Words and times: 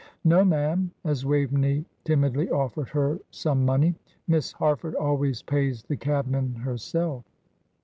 No, 0.23 0.43
ma'am," 0.43 0.89
as 1.03 1.27
Waveney 1.27 1.85
timidly 2.05 2.49
offered 2.49 2.89
her 2.89 3.19
some 3.29 3.63
money. 3.63 3.93
"Miss 4.27 4.51
Harford 4.53 4.95
always 4.95 5.43
pays 5.43 5.83
the 5.83 5.95
cabmen 5.95 6.55
herself." 6.55 7.23